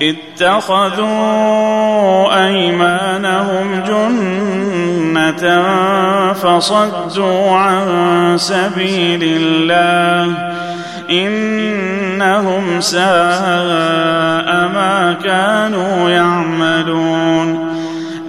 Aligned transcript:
اتخذوا 0.00 1.06
أيمانهم 2.46 3.82
جنة 3.88 5.44
فصدوا 6.32 7.50
عن 7.50 8.34
سبيل 8.38 9.22
الله 9.22 10.52
إنهم 11.10 12.80
ساء 12.80 14.48
ما 14.74 15.16
كانوا 15.24 16.10
يعملون. 16.10 17.76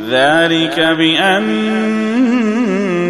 ذلك 0.09 0.79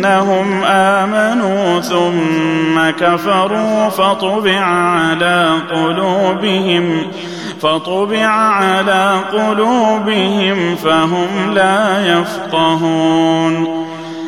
بانهم 0.02 0.64
آمنوا 0.64 1.82
ثم 1.82 2.90
كفروا 3.06 3.90
فطبع 3.90 4.60
على 4.62 5.52
قلوبهم 5.72 7.08
فطبع 7.62 8.28
على 8.28 9.20
قلوبهم 9.34 10.76
فهم 10.76 11.52
لا 11.54 12.08
يفقهون. 12.20 13.87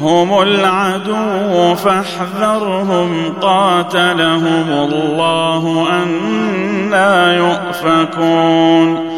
هم 0.00 0.42
العدو 0.42 1.74
فاحذرهم 1.74 3.34
قاتلهم 3.40 4.70
الله 4.70 5.86
أنا 5.90 7.36
يؤفكون. 7.36 9.08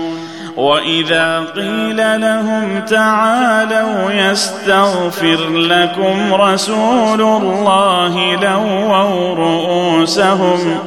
وإذا 0.57 1.45
قيل 1.57 2.21
لهم 2.21 2.81
تعالوا 2.81 4.13
يستغفر 4.13 5.49
لكم 5.49 6.35
رسول 6.35 7.21
الله 7.21 8.35
لووا 8.35 9.35
رؤوسهم 9.35 10.79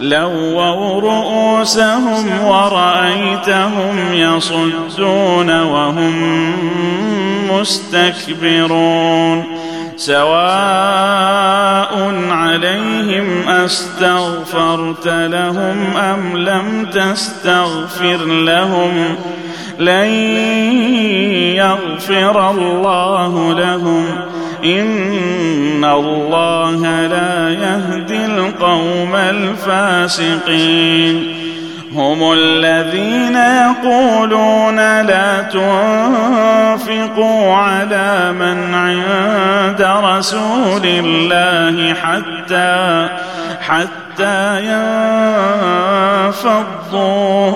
لووا 0.00 1.00
رؤوسهم 1.00 2.44
ورأيتهم 2.44 4.12
يصدون 4.12 5.60
وهم 5.60 6.52
مستكبرون 7.50 9.44
سواء 9.96 11.16
عليهم 12.30 13.48
استغفرت 13.48 15.06
لهم 15.06 15.96
ام 15.96 16.36
لم 16.36 16.86
تستغفر 16.92 18.24
لهم 18.24 19.16
لن 19.78 20.10
يغفر 21.56 22.50
الله 22.50 23.52
لهم 23.52 24.06
ان 24.66 25.84
الله 25.84 27.06
لا 27.06 27.50
يهدي 27.50 28.24
القوم 28.24 29.14
الفاسقين 29.16 30.66
هم 31.94 32.32
الذين 32.32 33.36
يقولون 33.36 34.76
لا 35.02 35.42
تنفقوا 35.42 36.86
على 37.54 38.32
من 38.32 38.74
عند 38.74 39.82
رسول 40.04 40.82
الله 40.84 41.94
حتى 41.94 43.08
حتى 43.60 44.05
ينفضوا. 46.30 47.52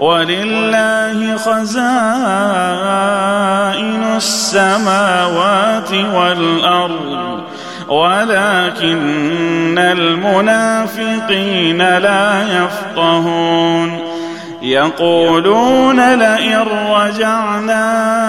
ولله 0.00 1.36
خزائن 1.36 1.76
السماوات 4.16 5.92
والأرض. 5.92 7.40
ولكن 7.88 9.78
المنافقين 9.78 11.78
لا 11.78 12.42
يفقهون. 12.42 13.98
يقولون 14.62 16.14
لئن 16.14 16.64
رجعنا 16.90 18.27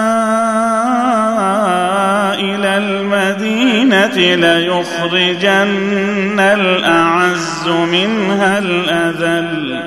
ليخرجن 4.20 6.40
الأعز 6.40 7.68
منها 7.92 8.58
الأذل. 8.58 9.80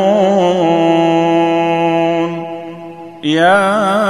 يا 3.23 4.06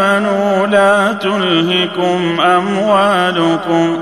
آمنوا 0.00 0.66
لا 0.66 1.12
تلهكم 1.12 2.40
أموالكم 2.40 3.98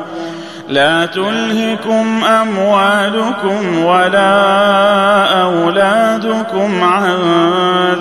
لا 0.69 1.07
تلهكم 1.07 2.25
أموالكم 2.25 3.85
ولا 3.85 5.43
أولادكم 5.43 6.83
عن 6.83 7.17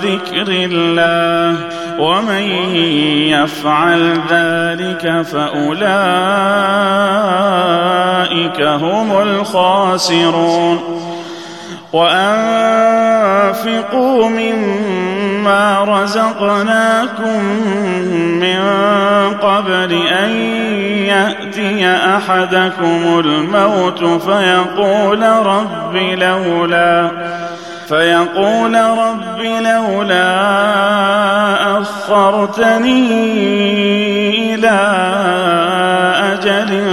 ذكر 0.01 0.47
الله. 0.47 1.57
ومن 1.99 2.43
يفعل 3.29 4.13
ذلك 4.29 5.21
فأولئك 5.21 5.81
هم 8.61 9.21
الخاسرون. 9.21 10.79
وأنفقوا 11.93 13.09
مما 14.29 15.10
رزقناكم 15.87 17.43
من 18.39 18.61
قبل 19.41 19.93
ان 20.23 20.29
ياتي 21.05 21.87
احدكم 21.87 23.19
الموت 23.19 24.03
فيقول 24.03 25.21
رب 25.23 25.95
لولا 25.95 27.11
فيقول 27.87 28.75
رب 28.75 29.39
لولا 29.39 30.31
اخرتني 31.81 33.09
إلى 34.53 34.79
أجل 36.33 36.83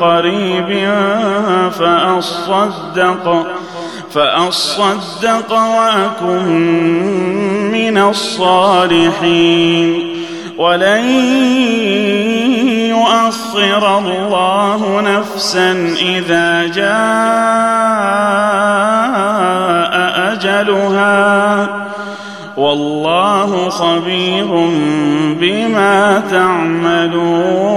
قريب 0.00 0.88
فاصدق 1.70 3.46
فأصدق 4.14 5.52
وأكن 5.52 6.46
من 7.72 7.98
الصالحين. 7.98 10.02
ولن 10.58 11.04
يؤخر 12.88 13.98
الله 13.98 15.00
نفسا 15.00 15.94
إذا 16.00 16.66
جاء 16.66 16.84
أجلها. 20.32 21.68
والله 22.56 23.68
خبير 23.68 24.46
بما 25.40 26.22
تعملون. 26.30 27.74